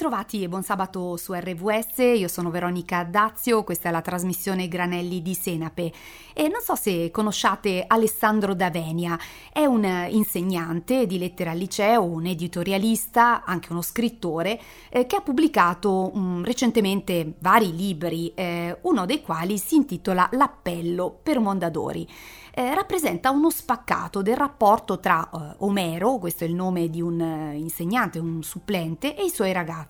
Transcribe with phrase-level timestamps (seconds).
[0.00, 5.20] Bentrovati e buon sabato su RVS, io sono Veronica Dazio, questa è la trasmissione Granelli
[5.20, 5.92] di Senape.
[6.32, 9.18] E non so se conosciate Alessandro Davenia,
[9.52, 14.58] è un insegnante di lettere al liceo, un editorialista, anche uno scrittore
[14.88, 21.14] eh, che ha pubblicato um, recentemente vari libri, eh, uno dei quali si intitola L'appello
[21.22, 22.08] per Mondadori.
[22.52, 27.20] Eh, rappresenta uno spaccato del rapporto tra eh, Omero, questo è il nome di un
[27.20, 29.89] eh, insegnante, un supplente, e i suoi ragazzi.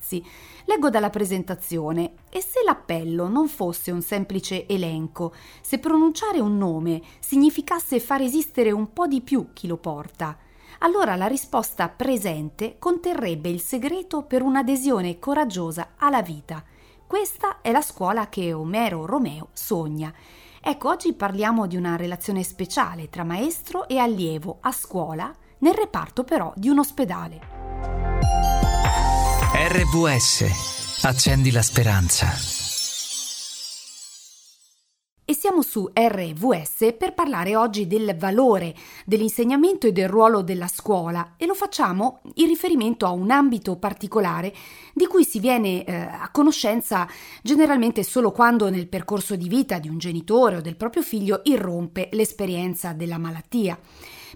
[0.65, 7.03] Leggo dalla presentazione, e se l'appello non fosse un semplice elenco, se pronunciare un nome
[7.21, 10.37] significasse far esistere un po' di più chi lo porta,
[10.79, 16.65] allora la risposta presente conterrebbe il segreto per un'adesione coraggiosa alla vita.
[17.07, 20.15] Questa è la scuola che Omero Romeo sogna
[20.63, 26.23] Ecco, oggi parliamo di una relazione speciale tra maestro e allievo a scuola, nel reparto
[26.23, 27.60] però di un ospedale.
[29.63, 31.05] RVS.
[31.05, 32.29] Accendi la speranza
[35.31, 41.35] e siamo su RVS per parlare oggi del valore dell'insegnamento e del ruolo della scuola
[41.37, 44.53] e lo facciamo in riferimento a un ambito particolare
[44.95, 47.07] di cui si viene eh, a conoscenza
[47.43, 52.09] generalmente solo quando nel percorso di vita di un genitore o del proprio figlio irrompe
[52.13, 53.79] l'esperienza della malattia.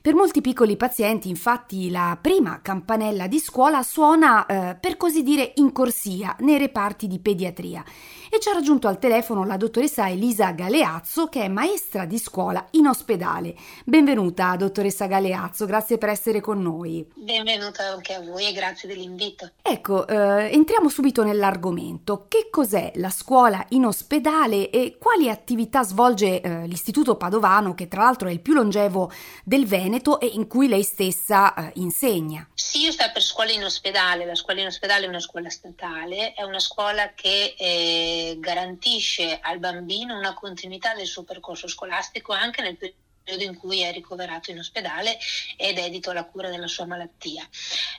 [0.04, 5.52] Per molti piccoli pazienti, infatti, la prima campanella di scuola suona, eh, per così dire,
[5.54, 7.82] in corsia nei reparti di pediatria.
[8.30, 12.66] E ci ha raggiunto al telefono la dottoressa Elisa Galeazzo, che è maestra di scuola
[12.72, 13.54] in ospedale.
[13.86, 17.08] Benvenuta, dottoressa Galeazzo, grazie per essere con noi.
[17.14, 19.52] Benvenuta anche a voi e grazie dell'invito.
[19.62, 22.26] Ecco, eh, entriamo subito nell'argomento.
[22.28, 28.02] Che cos'è la scuola in ospedale e quali attività svolge eh, l'Istituto Padovano, che tra
[28.02, 29.10] l'altro è il più longevo
[29.44, 29.92] del Veneto?
[29.94, 32.48] Veneto e in cui lei stessa eh, insegna.
[32.54, 36.32] Sì, io sto per scuola in ospedale, la scuola in ospedale è una scuola statale,
[36.34, 42.62] è una scuola che eh, garantisce al bambino una continuità del suo percorso scolastico anche
[42.62, 45.16] nel periodo in cui è ricoverato in ospedale
[45.56, 47.48] ed è dedito alla cura della sua malattia.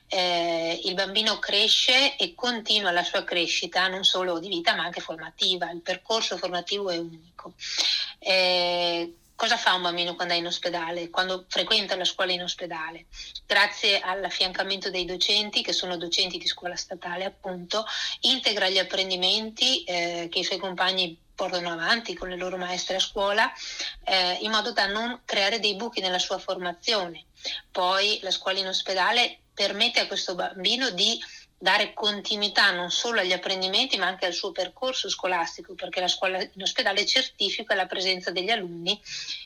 [0.07, 4.99] Eh, il bambino cresce e continua la sua crescita non solo di vita ma anche
[4.99, 7.53] formativa, il percorso formativo è unico.
[8.19, 13.07] Eh, Cosa fa un bambino quando è in ospedale, quando frequenta la scuola in ospedale?
[13.45, 17.85] Grazie all'affiancamento dei docenti, che sono docenti di scuola statale appunto,
[18.21, 22.99] integra gli apprendimenti eh, che i suoi compagni portano avanti con le loro maestre a
[22.99, 23.51] scuola,
[24.05, 27.25] eh, in modo da non creare dei buchi nella sua formazione.
[27.69, 31.21] Poi la scuola in ospedale permette a questo bambino di
[31.65, 36.39] dare continuità non solo agli apprendimenti ma anche al suo percorso scolastico perché la scuola
[36.39, 39.01] in ospedale certifica la presenza degli alunni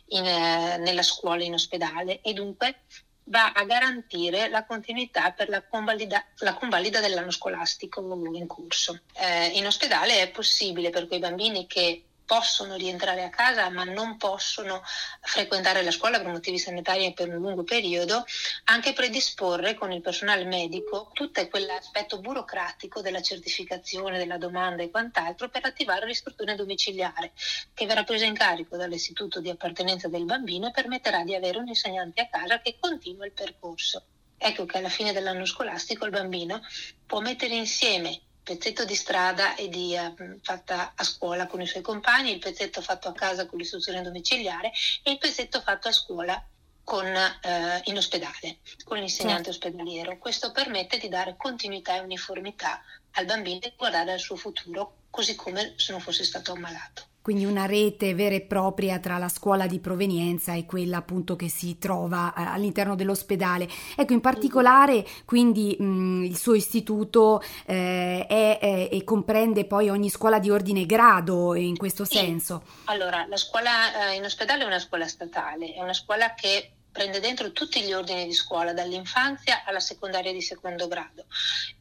[0.08, 2.82] in, eh, nella scuola in ospedale e dunque
[3.30, 8.02] va a garantire la continuità per la convalida, la convalida dell'anno scolastico
[8.34, 9.00] in corso.
[9.14, 14.16] Eh, in ospedale è possibile per quei bambini che possono rientrare a casa ma non
[14.18, 14.84] possono
[15.22, 18.24] frequentare la scuola per motivi sanitari per un lungo periodo,
[18.66, 25.50] anche predisporre con il personale medico tutto quell'aspetto burocratico della certificazione, della domanda e quant'altro
[25.50, 27.32] per attivare l'istruzione domiciliare
[27.74, 31.68] che verrà presa in carico dall'istituto di appartenenza del bambino e permetterà di avere un
[31.68, 34.04] insegnante a casa che continua il percorso.
[34.38, 36.62] Ecco che alla fine dell'anno scolastico il bambino
[37.08, 41.84] può mettere insieme pezzetto di strada e di, uh, fatta a scuola con i suoi
[41.84, 44.72] compagni, il pezzetto fatto a casa con l'istruzione domiciliare
[45.04, 46.44] e il pezzetto fatto a scuola
[46.84, 49.68] con, uh, in ospedale, con l'insegnante certo.
[49.68, 50.18] ospedaliero.
[50.18, 55.36] Questo permette di dare continuità e uniformità al bambino e guardare al suo futuro così
[55.36, 59.68] come se non fosse stato ammalato quindi una rete vera e propria tra la scuola
[59.68, 63.68] di provenienza e quella appunto che si trova eh, all'interno dell'ospedale.
[63.96, 70.40] Ecco, in particolare quindi mh, il suo istituto eh, è, e comprende poi ogni scuola
[70.40, 72.18] di ordine e grado in questo sì.
[72.18, 72.64] senso.
[72.86, 77.20] Allora, la scuola eh, in ospedale è una scuola statale, è una scuola che prende
[77.20, 81.26] dentro tutti gli ordini di scuola, dall'infanzia alla secondaria di secondo grado.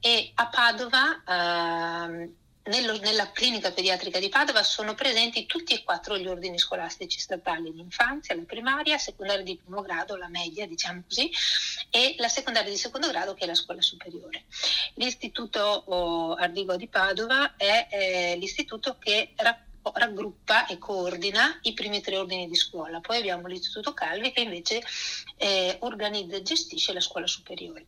[0.00, 2.30] E a Padova eh,
[2.68, 7.72] nello, nella clinica pediatrica di Padova sono presenti tutti e quattro gli ordini scolastici statali,
[7.72, 11.30] l'infanzia, la primaria, secondaria di primo grado, la media diciamo così,
[11.90, 14.44] e la secondaria di secondo grado che è la scuola superiore.
[14.94, 22.02] L'istituto oh, Ardigo di Padova è eh, l'istituto che racconta raggruppa e coordina i primi
[22.02, 23.00] tre ordini di scuola.
[23.00, 24.82] Poi abbiamo l'Istituto Calvi che invece
[25.36, 27.86] eh, organizza e gestisce la scuola superiore.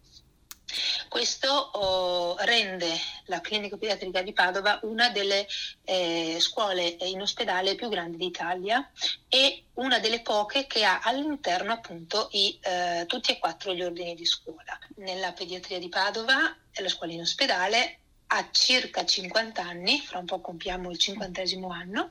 [1.09, 2.89] Questo oh, rende
[3.27, 5.47] la clinica pediatrica di Padova una delle
[5.85, 8.91] eh, scuole in ospedale più grandi d'Italia
[9.29, 14.15] e una delle poche che ha all'interno appunto i, eh, tutti e quattro gli ordini
[14.15, 14.79] di scuola.
[14.97, 17.99] Nella pediatria di Padova, la scuola in ospedale,
[18.33, 22.11] ha circa 50 anni, fra un po' compiamo il cinquantesimo anno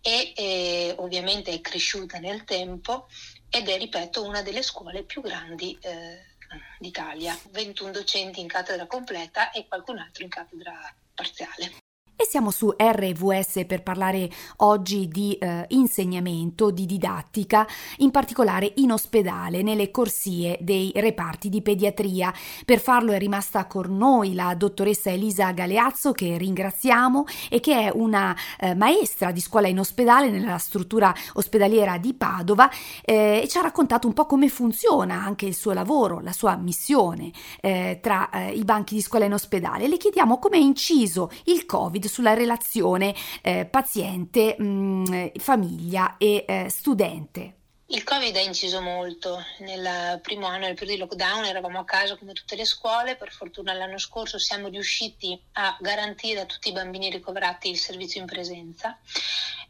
[0.00, 3.06] e eh, ovviamente è cresciuta nel tempo
[3.48, 6.31] ed è, ripeto, una delle scuole più grandi eh,
[6.78, 7.38] d'Italia.
[7.50, 11.81] 21 docenti in cattedra completa e qualcun altro in cattedra parziale.
[12.22, 17.66] E siamo su RVS per parlare oggi di eh, insegnamento, di didattica,
[17.96, 22.32] in particolare in ospedale, nelle corsie dei reparti di pediatria.
[22.64, 27.90] Per farlo è rimasta con noi la dottoressa Elisa Galeazzo, che ringraziamo e che è
[27.92, 32.70] una eh, maestra di scuola in ospedale nella struttura ospedaliera di Padova
[33.04, 36.54] eh, e ci ha raccontato un po' come funziona anche il suo lavoro, la sua
[36.54, 39.88] missione eh, tra eh, i banchi di scuola in ospedale.
[39.88, 46.44] Le chiediamo come è inciso il Covid sulla relazione eh, paziente, mh, mm, famiglia e
[46.46, 47.54] eh, studente.
[47.86, 49.42] Il Covid ha inciso molto.
[49.58, 53.16] Nel primo anno, nel periodo di lockdown, eravamo a casa come tutte le scuole.
[53.16, 58.20] Per fortuna l'anno scorso siamo riusciti a garantire a tutti i bambini ricoverati il servizio
[58.20, 58.98] in presenza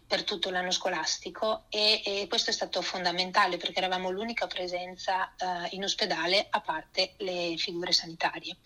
[0.06, 5.74] per tutto l'anno scolastico e, e questo è stato fondamentale perché eravamo l'unica presenza uh,
[5.74, 8.56] in ospedale a parte le figure sanitarie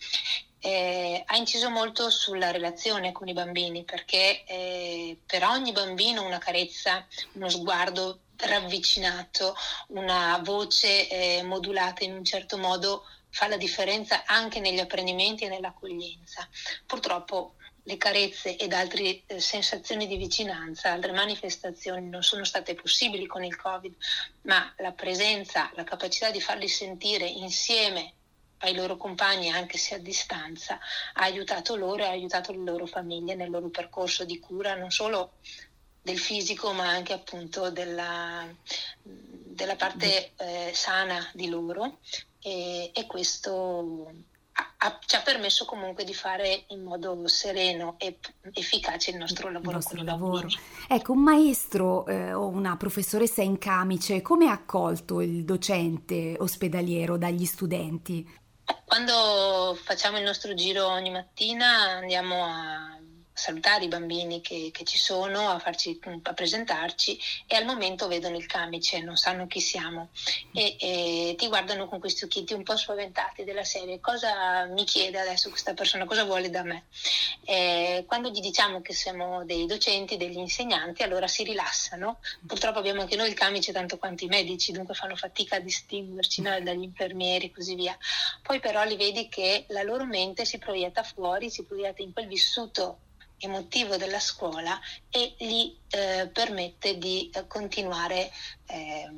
[0.59, 6.39] eh, ha inciso molto sulla relazione con i bambini perché eh, per ogni bambino una
[6.39, 9.55] carezza, uno sguardo ravvicinato,
[9.89, 15.49] una voce eh, modulata in un certo modo fa la differenza anche negli apprendimenti e
[15.49, 16.47] nell'accoglienza.
[16.85, 23.25] Purtroppo le carezze ed altre eh, sensazioni di vicinanza, altre manifestazioni non sono state possibili
[23.25, 23.95] con il Covid,
[24.41, 28.13] ma la presenza, la capacità di farli sentire insieme
[28.59, 30.79] ai loro compagni, anche se a distanza,
[31.13, 34.91] ha aiutato loro e ha aiutato le loro famiglie nel loro percorso di cura, non
[34.91, 35.33] solo
[36.01, 38.47] del fisico, ma anche appunto della,
[39.01, 41.99] della parte eh, sana di loro.
[42.39, 44.13] E, e questo
[44.77, 48.19] ha, ci ha permesso comunque di fare in modo sereno e
[48.53, 49.69] efficace il nostro lavoro.
[49.69, 50.47] Il nostro lavoro.
[50.87, 57.17] Ecco, un maestro eh, o una professoressa in camice, come ha accolto il docente ospedaliero
[57.17, 58.45] dagli studenti?
[58.85, 62.96] Quando facciamo il nostro giro ogni mattina andiamo a
[63.37, 68.35] salutare i bambini che, che ci sono, a, farci, a, presentarci e al momento vedono
[68.35, 70.09] il camice, non sanno chi siamo
[70.53, 75.19] e, e, ti guardano con questi occhietti un po' spaventati della serie, cosa mi chiede
[75.19, 76.85] adesso questa persona, cosa vuole da me.
[77.45, 82.19] E quando gli diciamo che siamo dei docenti, degli insegnanti, allora si rilassano.
[82.45, 86.41] Purtroppo abbiamo anche noi il camice tanto quanto i medici, dunque fanno fatica a distinguerci
[86.41, 86.59] no?
[86.59, 87.95] dagli infermieri e così via.
[88.41, 92.27] Poi però li vedi che la loro mente si proietta fuori, si proietta in quel
[92.27, 93.01] vissuto
[93.39, 94.79] emotivo della scuola
[95.09, 98.31] e gli eh, permette di eh, continuare
[98.65, 99.09] eh,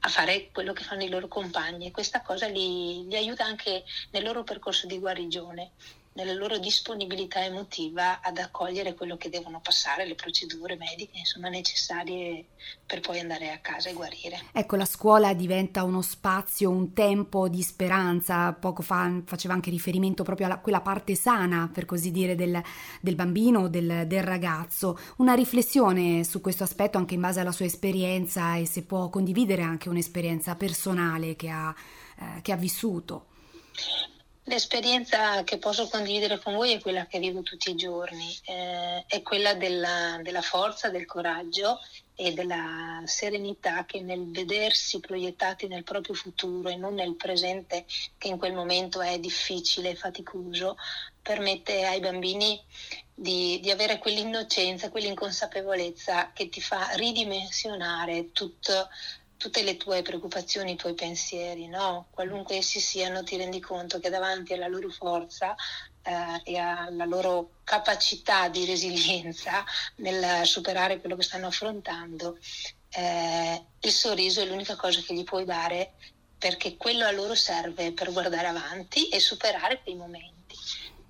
[0.00, 1.86] a fare quello che fanno i loro compagni.
[1.86, 5.72] E questa cosa li, li aiuta anche nel loro percorso di guarigione
[6.14, 12.46] nella loro disponibilità emotiva ad accogliere quello che devono passare, le procedure mediche insomma, necessarie
[12.86, 14.44] per poi andare a casa e guarire.
[14.52, 20.22] Ecco, la scuola diventa uno spazio, un tempo di speranza, poco fa faceva anche riferimento
[20.22, 22.62] proprio a quella parte sana, per così dire, del,
[23.00, 24.98] del bambino, del, del ragazzo.
[25.16, 29.62] Una riflessione su questo aspetto anche in base alla sua esperienza e se può condividere
[29.62, 31.74] anche un'esperienza personale che ha,
[32.18, 33.26] eh, che ha vissuto.
[34.46, 39.22] L'esperienza che posso condividere con voi è quella che vivo tutti i giorni, eh, è
[39.22, 41.80] quella della, della, forza, del coraggio
[42.14, 47.86] e della serenità che nel vedersi proiettati nel proprio futuro e non nel presente
[48.18, 50.76] che in quel momento è difficile e faticoso,
[51.22, 52.62] permette ai bambini
[53.14, 58.90] di, di avere quell'innocenza, quell'inconsapevolezza che ti fa ridimensionare tutto
[59.44, 62.06] tutte le tue preoccupazioni, i tuoi pensieri, no?
[62.08, 65.54] qualunque essi siano, ti rendi conto che davanti alla loro forza
[66.02, 69.62] eh, e alla loro capacità di resilienza
[69.96, 72.38] nel superare quello che stanno affrontando,
[72.88, 75.92] eh, il sorriso è l'unica cosa che gli puoi dare
[76.38, 80.56] perché quello a loro serve per guardare avanti e superare quei momenti.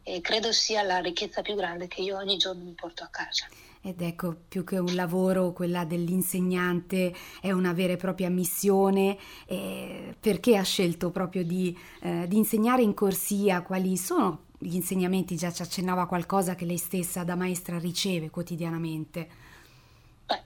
[0.02, 3.46] E credo sia la ricchezza più grande che io ogni giorno mi porto a casa.
[3.86, 9.18] Ed ecco, più che un lavoro, quella dell'insegnante è una vera e propria missione.
[9.44, 13.60] Eh, perché ha scelto proprio di, eh, di, insegnare in corsia?
[13.60, 15.36] Quali sono gli insegnamenti?
[15.36, 19.28] Già ci accennava qualcosa che lei stessa da maestra riceve quotidianamente.
[20.24, 20.42] Beh,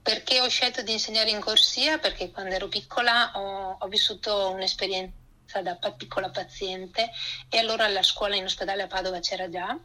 [0.00, 1.98] perché ho scelto di insegnare in corsia?
[1.98, 5.18] Perché quando ero piccola ho, ho vissuto un'esperienza
[5.62, 7.10] da piccola paziente
[7.50, 9.78] e allora la scuola in ospedale a Padova c'era già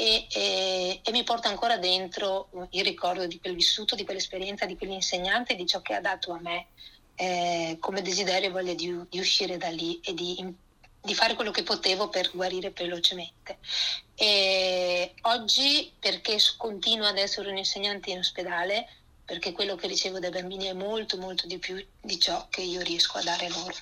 [0.00, 4.76] e, e, e, mi porta ancora dentro il ricordo di quel vissuto, di quell'esperienza, di
[4.76, 6.66] quell'insegnante, di ciò che ha dato a me
[7.16, 10.54] eh, come desiderio e voglia di, di, uscire da lì e di
[11.00, 13.58] di fare quello che potevo per guarire velocemente.
[14.14, 18.86] E oggi, perché continuo ad essere un insegnante in ospedale,
[19.24, 22.82] perché quello che ricevo dai bambini è molto molto di più di ciò che io
[22.82, 23.74] riesco a dare loro.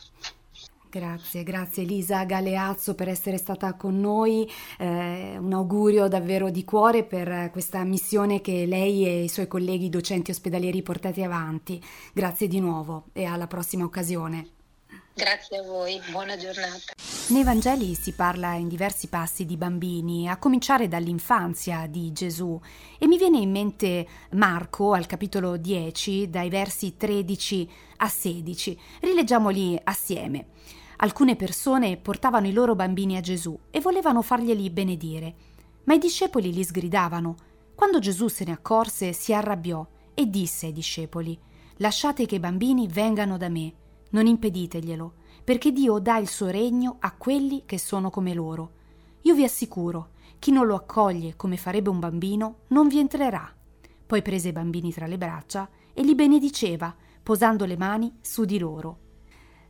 [0.96, 7.04] Grazie, grazie Elisa Galeazzo per essere stata con noi, eh, un augurio davvero di cuore
[7.04, 11.82] per questa missione che lei e i suoi colleghi docenti ospedalieri portate avanti.
[12.14, 14.52] Grazie di nuovo e alla prossima occasione.
[15.12, 16.94] Grazie a voi, buona giornata.
[17.28, 22.58] Nei Vangeli si parla in diversi passi di bambini, a cominciare dall'infanzia di Gesù
[22.98, 28.80] e mi viene in mente Marco al capitolo 10, dai versi 13 a 16.
[29.00, 30.46] Rileggiamoli assieme.
[30.98, 35.34] Alcune persone portavano i loro bambini a Gesù e volevano farglieli benedire,
[35.84, 37.36] ma i discepoli li sgridavano.
[37.74, 41.38] Quando Gesù se ne accorse si arrabbiò e disse ai discepoli
[41.76, 43.74] Lasciate che i bambini vengano da me
[44.10, 45.12] non impediteglielo,
[45.44, 48.70] perché Dio dà il suo regno a quelli che sono come loro.
[49.22, 53.52] Io vi assicuro, chi non lo accoglie come farebbe un bambino non vi entrerà.
[54.06, 58.58] Poi prese i bambini tra le braccia e li benediceva, posando le mani su di
[58.58, 59.05] loro.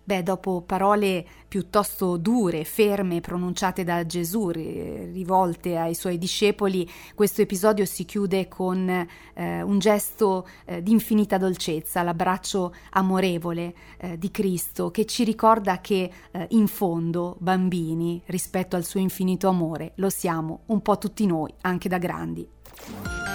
[0.07, 7.85] Beh, dopo parole piuttosto dure, ferme, pronunciate da Gesù, rivolte ai suoi discepoli, questo episodio
[7.85, 14.93] si chiude con eh, un gesto eh, di infinita dolcezza, l'abbraccio amorevole eh, di Cristo
[14.93, 20.61] che ci ricorda che eh, in fondo, bambini, rispetto al suo infinito amore, lo siamo
[20.67, 23.26] un po' tutti noi, anche da grandi.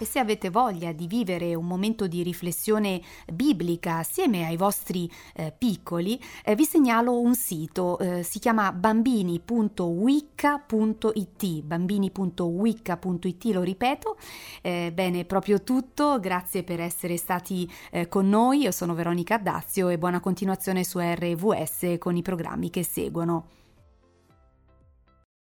[0.00, 3.02] E se avete voglia di vivere un momento di riflessione
[3.32, 11.62] biblica assieme ai vostri eh, piccoli, eh, vi segnalo un sito, eh, si chiama bambini.wicca.it,
[11.62, 14.16] bambini.wicca.it, lo ripeto.
[14.62, 19.88] Eh, bene, proprio tutto, grazie per essere stati eh, con noi, io sono Veronica Dazio
[19.88, 23.46] e buona continuazione su RVS con i programmi che seguono.